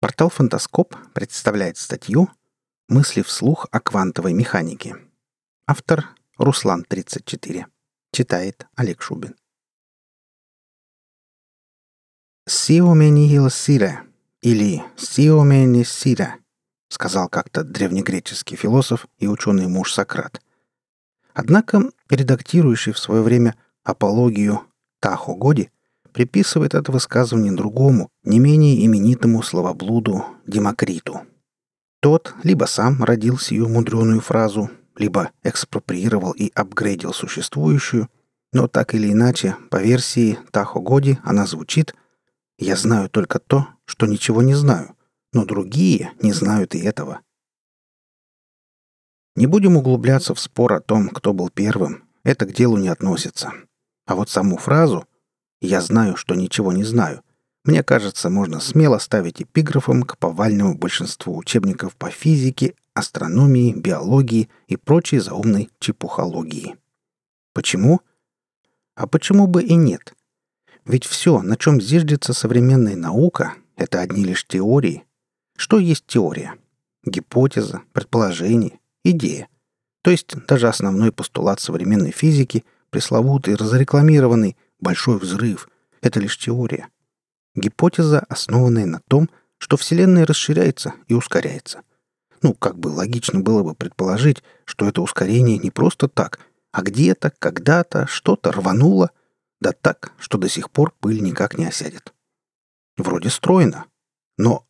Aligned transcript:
Портал 0.00 0.30
«Фантаскоп» 0.30 0.96
представляет 1.12 1.76
статью 1.76 2.30
«Мысли 2.88 3.20
вслух 3.20 3.66
о 3.70 3.80
квантовой 3.80 4.32
механике». 4.32 4.96
Автор 5.66 6.08
Руслан 6.38 6.84
34. 6.84 7.66
Читает 8.10 8.66
Олег 8.76 9.02
Шубин. 9.02 9.36
«Сиомени 12.48 13.46
сире» 13.50 14.00
или 14.40 14.82
«Сиомени 14.96 15.82
сире», 15.82 16.36
сказал 16.88 17.28
как-то 17.28 17.62
древнегреческий 17.62 18.56
философ 18.56 19.06
и 19.18 19.26
ученый 19.26 19.66
муж 19.66 19.92
Сократ. 19.92 20.40
Однако 21.34 21.82
редактирующий 22.08 22.92
в 22.92 22.98
свое 22.98 23.20
время 23.20 23.54
апологию 23.84 24.62
Тахо 24.98 25.34
Годи 25.34 25.70
приписывает 26.12 26.74
это 26.74 26.92
высказывание 26.92 27.52
другому, 27.52 28.08
не 28.24 28.38
менее 28.38 28.84
именитому 28.84 29.42
словоблуду 29.42 30.24
Демокриту. 30.46 31.22
Тот 32.00 32.34
либо 32.42 32.64
сам 32.64 33.04
родил 33.04 33.38
сию 33.38 33.68
мудреную 33.68 34.20
фразу, 34.20 34.70
либо 34.96 35.30
экспроприировал 35.42 36.32
и 36.32 36.50
апгрейдил 36.54 37.12
существующую, 37.12 38.08
но 38.52 38.68
так 38.68 38.94
или 38.94 39.12
иначе, 39.12 39.56
по 39.70 39.80
версии 39.80 40.38
Тахо 40.50 40.80
Годи 40.80 41.18
она 41.22 41.46
звучит 41.46 41.94
«Я 42.58 42.76
знаю 42.76 43.08
только 43.08 43.38
то, 43.38 43.68
что 43.84 44.06
ничего 44.06 44.42
не 44.42 44.54
знаю, 44.54 44.96
но 45.32 45.44
другие 45.44 46.12
не 46.20 46.32
знают 46.32 46.74
и 46.74 46.80
этого». 46.80 47.20
Не 49.36 49.46
будем 49.46 49.76
углубляться 49.76 50.34
в 50.34 50.40
спор 50.40 50.72
о 50.72 50.80
том, 50.80 51.08
кто 51.08 51.32
был 51.32 51.48
первым, 51.50 52.04
это 52.24 52.46
к 52.46 52.52
делу 52.52 52.76
не 52.76 52.88
относится. 52.88 53.52
А 54.06 54.14
вот 54.14 54.28
саму 54.28 54.56
фразу 54.56 55.06
«Я 55.60 55.80
знаю, 55.80 56.16
что 56.16 56.34
ничего 56.34 56.72
не 56.72 56.84
знаю» 56.84 57.22
мне 57.64 57.82
кажется, 57.82 58.30
можно 58.30 58.58
смело 58.58 58.98
ставить 58.98 59.42
эпиграфом 59.42 60.02
к 60.02 60.16
повальному 60.16 60.74
большинству 60.76 61.36
учебников 61.36 61.94
по 61.94 62.10
физике, 62.10 62.74
астрономии, 62.94 63.74
биологии 63.74 64.48
и 64.66 64.76
прочей 64.76 65.18
заумной 65.18 65.68
чепухологии. 65.78 66.76
Почему? 67.52 68.00
А 68.94 69.06
почему 69.06 69.46
бы 69.46 69.62
и 69.62 69.74
нет? 69.74 70.14
Ведь 70.86 71.04
все, 71.04 71.42
на 71.42 71.56
чем 71.56 71.80
зиждется 71.80 72.32
современная 72.32 72.96
наука, 72.96 73.54
это 73.76 74.00
одни 74.00 74.24
лишь 74.24 74.46
теории. 74.46 75.04
Что 75.56 75.78
есть 75.78 76.06
теория? 76.06 76.54
Гипотеза, 77.04 77.82
предположение, 77.92 78.78
идея. 79.04 79.48
То 80.02 80.10
есть 80.10 80.34
даже 80.46 80.68
основной 80.68 81.12
постулат 81.12 81.60
современной 81.60 82.10
физики, 82.10 82.64
пресловутый, 82.88 83.54
разрекламированный 83.54 84.56
«большой 84.80 85.18
взрыв»— 85.18 85.68
это 86.02 86.20
лишь 86.20 86.38
теория. 86.38 86.88
Гипотеза, 87.54 88.20
основанная 88.28 88.86
на 88.86 89.00
том, 89.08 89.28
что 89.58 89.76
Вселенная 89.76 90.26
расширяется 90.26 90.94
и 91.08 91.14
ускоряется. 91.14 91.82
Ну, 92.42 92.54
как 92.54 92.78
бы 92.78 92.88
логично 92.88 93.40
было 93.40 93.62
бы 93.62 93.74
предположить, 93.74 94.42
что 94.64 94.86
это 94.86 95.02
ускорение 95.02 95.58
не 95.58 95.70
просто 95.70 96.08
так, 96.08 96.40
а 96.72 96.82
где-то, 96.82 97.32
когда-то 97.38 98.06
что-то 98.06 98.52
рвануло, 98.52 99.10
да 99.60 99.72
так, 99.72 100.12
что 100.18 100.38
до 100.38 100.48
сих 100.48 100.70
пор 100.70 100.94
пыль 101.00 101.22
никак 101.22 101.58
не 101.58 101.66
осядет. 101.66 102.14
Вроде 102.96 103.28
стройно, 103.28 103.86
но 104.38 104.66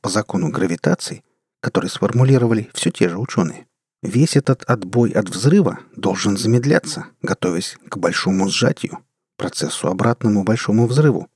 по 0.00 0.08
закону 0.08 0.50
гравитации, 0.50 1.22
который 1.60 1.90
сформулировали 1.90 2.70
все 2.72 2.90
те 2.90 3.10
же 3.10 3.18
ученые, 3.18 3.66
Весь 4.02 4.36
этот 4.36 4.62
отбой 4.64 5.10
от 5.10 5.28
взрыва 5.28 5.80
должен 5.94 6.38
замедляться, 6.38 7.06
готовясь 7.20 7.76
к 7.86 7.98
большому 7.98 8.48
сжатию, 8.48 9.00
процессу 9.40 9.88
обратному 9.88 10.44
большому 10.44 10.86
взрыву. 10.86 11.26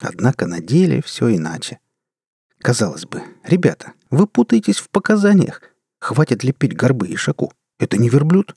Однако 0.00 0.46
на 0.46 0.60
деле 0.60 1.02
все 1.02 1.36
иначе. 1.36 1.80
Казалось 2.60 3.04
бы, 3.04 3.22
ребята, 3.44 3.92
вы 4.10 4.26
путаетесь 4.26 4.78
в 4.78 4.88
показаниях. 4.88 5.60
Хватит 6.00 6.42
лепить 6.44 6.74
горбы 6.74 7.08
и 7.08 7.16
шаку. 7.16 7.52
Это 7.78 7.98
не 7.98 8.08
верблюд. 8.08 8.56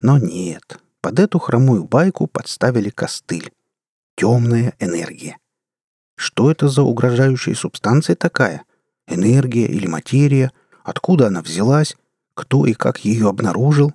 Но 0.00 0.18
нет, 0.18 0.78
под 1.00 1.18
эту 1.18 1.40
хромую 1.40 1.82
байку 1.82 2.28
подставили 2.28 2.90
костыль. 2.90 3.50
Темная 4.14 4.74
энергия. 4.78 5.38
Что 6.14 6.52
это 6.52 6.68
за 6.68 6.82
угрожающая 6.82 7.56
субстанция 7.56 8.14
такая? 8.14 8.62
Энергия 9.08 9.66
или 9.66 9.88
материя? 9.88 10.52
Откуда 10.84 11.26
она 11.26 11.42
взялась? 11.42 11.96
кто 12.36 12.66
и 12.66 12.74
как 12.74 12.98
ее 12.98 13.28
обнаружил. 13.28 13.92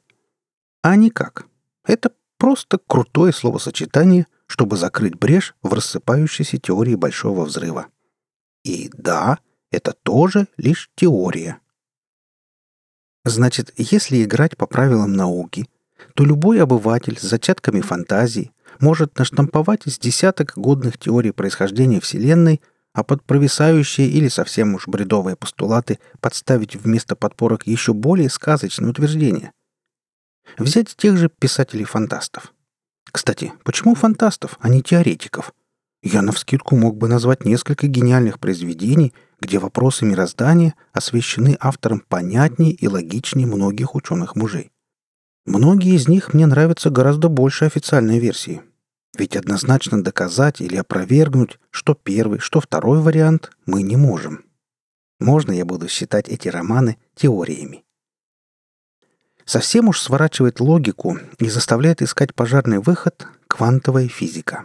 А 0.81 0.95
никак. 0.95 1.45
Это 1.85 2.11
просто 2.41 2.79
крутое 2.87 3.33
словосочетание, 3.33 4.25
чтобы 4.47 4.75
закрыть 4.75 5.13
брешь 5.13 5.53
в 5.61 5.73
рассыпающейся 5.73 6.57
теории 6.57 6.95
Большого 6.95 7.45
Взрыва. 7.45 7.85
И 8.63 8.89
да, 8.97 9.37
это 9.69 9.93
тоже 10.01 10.47
лишь 10.57 10.89
теория. 10.95 11.59
Значит, 13.23 13.71
если 13.77 14.23
играть 14.23 14.57
по 14.57 14.65
правилам 14.65 15.13
науки, 15.13 15.69
то 16.15 16.25
любой 16.25 16.59
обыватель 16.63 17.19
с 17.19 17.21
зачатками 17.21 17.81
фантазии 17.81 18.51
может 18.79 19.19
наштамповать 19.19 19.85
из 19.85 19.99
десяток 19.99 20.53
годных 20.55 20.97
теорий 20.97 21.31
происхождения 21.31 21.99
Вселенной 21.99 22.59
а 22.93 23.03
под 23.03 23.23
провисающие 23.23 24.09
или 24.09 24.29
совсем 24.29 24.73
уж 24.73 24.87
бредовые 24.87 25.35
постулаты 25.35 25.99
подставить 26.19 26.75
вместо 26.75 27.15
подпорок 27.15 27.67
еще 27.67 27.93
более 27.93 28.31
сказочные 28.31 28.89
утверждения. 28.89 29.53
Взять 30.57 30.95
тех 30.95 31.17
же 31.17 31.29
писателей-фантастов. 31.29 32.53
Кстати, 33.11 33.53
почему 33.63 33.95
фантастов, 33.95 34.57
а 34.59 34.69
не 34.69 34.81
теоретиков? 34.81 35.53
Я 36.03 36.21
навскидку 36.21 36.75
мог 36.75 36.97
бы 36.97 37.07
назвать 37.07 37.45
несколько 37.45 37.87
гениальных 37.87 38.39
произведений, 38.39 39.13
где 39.39 39.59
вопросы 39.59 40.05
мироздания 40.05 40.75
освещены 40.93 41.57
автором 41.59 41.99
понятнее 41.99 42.71
и 42.71 42.87
логичнее 42.87 43.47
многих 43.47 43.95
ученых 43.95 44.35
мужей. 44.35 44.71
Многие 45.45 45.95
из 45.95 46.07
них 46.07 46.33
мне 46.33 46.45
нравятся 46.45 46.89
гораздо 46.89 47.27
больше 47.27 47.65
официальной 47.65 48.19
версии– 48.19 48.61
ведь 49.17 49.35
однозначно 49.35 50.03
доказать 50.03 50.61
или 50.61 50.77
опровергнуть, 50.77 51.59
что 51.69 51.93
первый, 51.93 52.39
что 52.39 52.61
второй 52.61 53.01
вариант, 53.01 53.51
мы 53.65 53.81
не 53.81 53.97
можем. 53.97 54.45
Можно 55.19 55.51
я 55.51 55.65
буду 55.65 55.87
считать 55.87 56.29
эти 56.29 56.47
романы 56.47 56.97
теориями. 57.15 57.83
Совсем 59.51 59.89
уж 59.89 59.99
сворачивает 59.99 60.61
логику 60.61 61.19
и 61.37 61.49
заставляет 61.49 62.01
искать 62.01 62.33
пожарный 62.33 62.79
выход 62.79 63.27
квантовая 63.49 64.07
физика. 64.07 64.63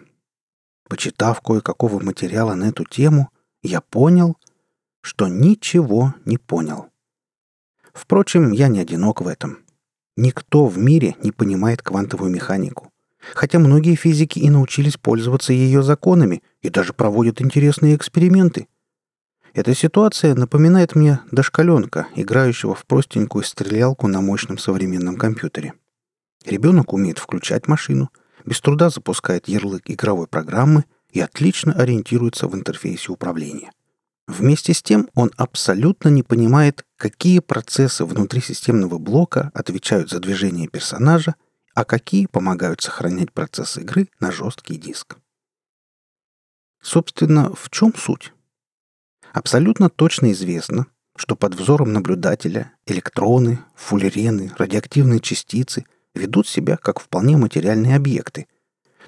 Почитав 0.89 1.41
кое-какого 1.41 1.99
материала 1.99 2.55
на 2.55 2.67
эту 2.67 2.85
тему, 2.85 3.31
я 3.65 3.81
понял, 3.81 4.37
что 5.01 5.27
ничего 5.27 6.15
не 6.25 6.39
понял. 6.39 6.87
Впрочем, 7.93 8.53
я 8.53 8.69
не 8.69 8.79
одинок 8.79 9.23
в 9.23 9.27
этом. 9.27 9.59
Никто 10.17 10.67
в 10.67 10.79
мире 10.79 11.17
не 11.21 11.33
понимает 11.33 11.83
квантовую 11.83 12.31
механику 12.31 12.93
хотя 13.35 13.59
многие 13.59 13.95
физики 13.95 14.39
и 14.39 14.51
научились 14.51 14.97
пользоваться 14.97 15.53
ее 15.53 15.83
законами 15.83 16.43
и 16.63 16.71
даже 16.71 16.93
проводят 16.93 17.41
интересные 17.41 17.97
эксперименты. 17.97 18.69
Эта 19.57 19.75
ситуация 19.75 20.35
напоминает 20.35 20.95
мне 20.95 21.21
дошкаленка, 21.33 22.09
играющего 22.15 22.75
в 22.75 22.85
простенькую 22.85 23.43
стрелялку 23.43 24.07
на 24.07 24.21
мощном 24.21 24.59
современном 24.59 25.17
компьютере. 25.17 25.73
Ребенок 26.45 26.93
умеет 26.93 27.19
включать 27.19 27.67
машину, 27.67 28.11
без 28.45 28.61
труда 28.61 28.91
запускает 28.91 29.49
ярлык 29.49 29.85
игровой 29.87 30.27
программы 30.27 30.85
и 31.11 31.21
отлично 31.21 31.73
ориентируется 31.73 32.49
в 32.49 32.55
интерфейсе 32.55 33.11
управления. 33.11 33.73
Вместе 34.27 34.75
с 34.75 34.83
тем 34.83 35.09
он 35.15 35.31
абсолютно 35.39 36.11
не 36.11 36.23
понимает, 36.23 36.85
какие 36.99 37.39
процессы 37.39 38.05
внутри 38.05 38.43
системного 38.43 38.99
блока 38.99 39.51
отвечают 39.55 40.11
за 40.11 40.21
движение 40.21 40.69
персонажа 40.69 41.35
а 41.75 41.87
какие 41.87 42.27
помогают 42.27 42.83
сохранять 42.83 43.33
процесс 43.33 43.79
игры 43.79 44.09
на 44.21 44.33
жесткий 44.33 44.77
диск. 44.77 45.17
Собственно, 46.83 47.55
в 47.55 47.69
чем 47.71 47.95
суть? 47.95 48.33
Абсолютно 49.37 49.91
точно 49.91 50.33
известно, 50.33 50.87
что 51.17 51.37
под 51.37 51.55
взором 51.55 51.93
наблюдателя 51.93 52.73
электроны, 52.87 53.59
фуллерены, 53.75 54.51
радиоактивные 54.57 55.21
частицы 55.21 55.85
ведут 56.15 56.49
себя 56.49 56.79
как 56.79 57.01
вполне 57.01 57.37
материальные 57.37 57.97
объекты. 57.97 58.47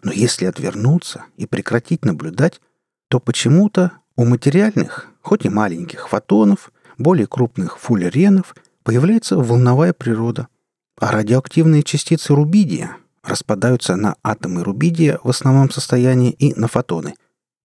Но 0.03 0.13
если 0.13 0.45
отвернуться 0.45 1.25
и 1.39 1.47
прекратить 1.47 2.05
наблюдать, 2.05 2.61
то 3.09 3.21
почему-то 3.21 3.93
у 4.17 4.27
материальных, 4.27 5.09
хоть 5.23 5.47
и 5.47 5.49
маленьких 5.49 6.09
фотонов, 6.09 6.73
более 6.99 7.27
крупных 7.27 7.79
фуллеренов 7.79 8.55
появляется 8.83 9.39
волновая 9.39 9.95
природа– 9.95 10.49
а 11.01 11.13
радиоактивные 11.13 11.85
частицы 11.85 12.35
рубидия 12.35 12.97
распадаются 13.23 13.95
на 13.95 14.17
атомы 14.25 14.65
рубидия 14.65 15.21
в 15.23 15.31
основном 15.31 15.71
состоянии 15.71 16.33
и 16.33 16.55
на 16.59 16.67
фотоны, 16.67 17.15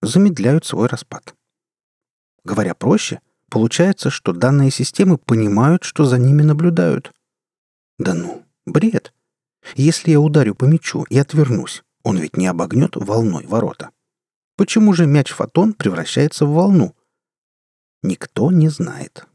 замедляют 0.04 0.66
свой 0.66 0.88
распад. 0.88 1.34
Говоря 2.44 2.74
проще, 2.74 3.20
получается, 3.50 4.10
что 4.10 4.34
данные 4.34 4.72
системы 4.72 5.18
понимают, 5.18 5.84
что 5.84 6.06
за 6.06 6.18
ними 6.18 6.42
наблюдают. 6.42 7.12
Да 7.98 8.14
ну, 8.14 8.44
бред. 8.66 9.14
Если 9.76 10.12
я 10.12 10.20
ударю 10.20 10.56
по 10.56 10.66
мячу 10.66 11.04
и 11.10 11.18
отвернусь, 11.18 11.84
он 12.04 12.18
ведь 12.18 12.36
не 12.36 12.48
обогнет 12.48 12.96
волной 12.96 13.46
ворота. 13.46 13.92
Почему 14.58 14.94
же 14.94 15.06
мяч-фотон 15.06 15.74
превращается 15.74 16.46
в 16.46 16.54
волну? 16.54 16.96
никто 18.04 18.52
не 18.52 18.70
знает. 18.70 19.26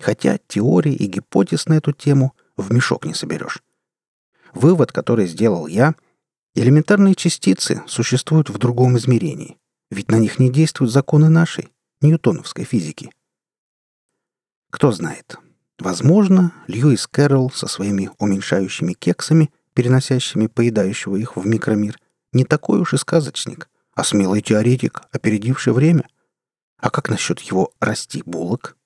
Хотя 0.00 0.38
теорий 0.46 0.94
и 0.94 1.06
гипотез 1.06 1.66
на 1.66 1.74
эту 1.74 1.92
тему 1.92 2.34
в 2.56 2.72
мешок 2.72 3.04
не 3.04 3.14
соберешь. 3.14 3.62
Вывод, 4.54 4.92
который 4.92 5.26
сделал 5.26 5.66
я, 5.66 5.94
элементарные 6.54 7.14
частицы 7.14 7.82
существуют 7.86 8.50
в 8.50 8.58
другом 8.58 8.96
измерении, 8.98 9.56
ведь 9.90 10.10
на 10.10 10.18
них 10.18 10.38
не 10.38 10.50
действуют 10.50 10.92
законы 10.92 11.28
нашей, 11.28 11.70
ньютоновской 12.02 12.64
физики. 12.64 13.10
Кто 14.70 14.92
знает, 14.92 15.36
возможно, 15.78 16.52
Льюис 16.66 17.06
Кэрролл 17.06 17.50
со 17.50 17.66
своими 17.66 18.10
уменьшающими 18.18 18.94
кексами, 18.94 19.50
переносящими 19.74 20.46
поедающего 20.46 21.16
их 21.16 21.36
в 21.36 21.46
микромир, 21.46 21.98
не 22.32 22.44
такой 22.44 22.80
уж 22.80 22.94
и 22.94 22.96
сказочник, 22.96 23.68
а 23.94 24.04
смелый 24.04 24.40
теоретик, 24.40 25.02
опередивший 25.12 25.72
время. 25.72 26.08
А 26.78 26.90
как 26.90 27.08
насчет 27.08 27.40
его 27.40 27.72
«расти 27.80 28.22
булок»? 28.24 28.76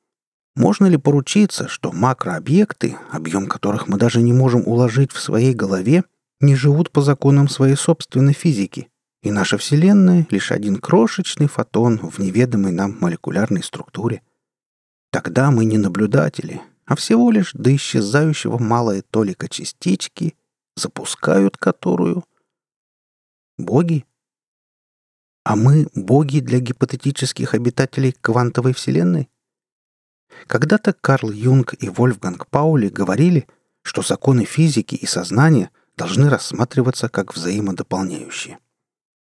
Можно 0.56 0.86
ли 0.86 0.96
поручиться, 0.96 1.68
что 1.68 1.92
макрообъекты, 1.92 2.96
объем 3.10 3.46
которых 3.46 3.88
мы 3.88 3.98
даже 3.98 4.22
не 4.22 4.32
можем 4.32 4.62
уложить 4.66 5.12
в 5.12 5.20
своей 5.20 5.54
голове, 5.54 6.04
не 6.40 6.56
живут 6.56 6.90
по 6.90 7.02
законам 7.02 7.48
своей 7.48 7.76
собственной 7.76 8.32
физики, 8.32 8.88
и 9.26 9.32
наша 9.32 9.58
Вселенная— 9.58 10.24
лишь 10.30 10.52
один 10.52 10.76
крошечный 10.76 11.48
фотон 11.48 11.98
в 11.98 12.20
неведомой 12.20 12.70
нам 12.70 12.96
молекулярной 13.00 13.62
структуре? 13.64 14.22
Тогда 15.10 15.50
мы 15.50 15.64
не 15.64 15.78
наблюдатели, 15.78 16.62
а 16.84 16.94
всего 16.94 17.32
лишь 17.32 17.52
до 17.52 17.74
исчезающего 17.74 18.58
малая 18.58 19.02
толика 19.02 19.48
частички, 19.48 20.36
запускают 20.76 21.56
которую... 21.56 22.24
Боги? 23.58 24.04
А 25.44 25.56
мы— 25.56 25.88
боги 25.96 26.38
для 26.38 26.60
гипотетических 26.60 27.54
обитателей 27.54 28.12
квантовой 28.12 28.74
Вселенной? 28.74 29.28
Когда-то 30.46 30.92
Карл 30.92 31.32
Юнг 31.32 31.74
и 31.80 31.88
Вольфганг 31.88 32.46
Паули 32.46 32.88
говорили, 32.88 33.48
что 33.82 34.02
законы 34.02 34.44
физики 34.44 34.94
и 34.94 35.06
сознания 35.06 35.70
должны 35.96 36.28
рассматриваться 36.28 37.08
как 37.08 37.34
взаимодополняющие. 37.34 38.58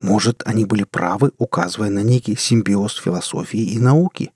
Может, 0.00 0.42
они 0.46 0.64
были 0.64 0.84
правы, 0.84 1.32
указывая 1.38 1.90
на 1.90 2.02
некий 2.02 2.36
симбиоз 2.36 2.96
философии 2.96 3.60
и 3.60 3.78
науки. 3.78 4.32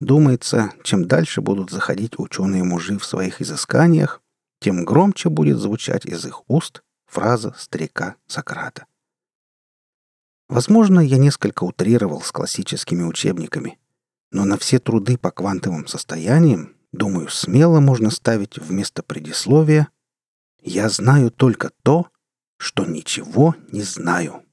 Думается, 0.00 0.72
чем 0.84 1.06
дальше 1.06 1.40
будут 1.40 1.70
заходить 1.70 2.18
ученые-мужи 2.18 2.98
в 2.98 3.04
своих 3.04 3.40
изысканиях, 3.40 4.22
тем 4.60 4.84
громче 4.84 5.28
будет 5.28 5.58
звучать 5.58 6.04
из 6.04 6.24
их 6.26 6.42
уст 6.48 6.82
фраза 7.06 7.54
старика 7.58 8.16
Сократа. 8.26 8.86
Возможно, 10.48 11.00
я 11.00 11.18
несколько 11.18 11.64
утрировал 11.64 12.20
с 12.20 12.32
классическими 12.32 13.02
учебниками– 13.02 13.78
но 14.30 14.44
на 14.44 14.58
все 14.58 14.78
труды 14.78 15.16
по 15.16 15.30
квантовым 15.30 15.86
состояниям, 15.86 16.76
думаю, 16.92 17.28
смело 17.28 17.80
можно 17.80 18.10
ставить 18.10 18.58
вместо 18.58 19.02
предисловия 19.02 19.88
«Я 20.60 20.88
знаю 20.88 21.30
только 21.30 21.70
то, 21.82 22.08
что 22.58 22.84
ничего 22.84 23.54
не 23.72 23.82
знаю». 23.82 24.44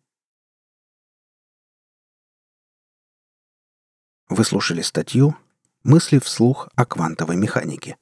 Вы 4.37 4.43
слушали 4.43 4.81
статью 4.81 5.37
«Мысли 5.85 6.19
вслух 6.19 6.67
о 6.75 6.85
квантовой 6.85 7.37
механике». 7.37 7.95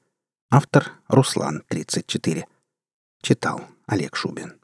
Автор 0.50 0.94
Руслан, 1.08 1.62
34. 1.68 2.48
Читал 3.22 3.62
Олег 3.86 4.16
Шубин. 4.16 4.60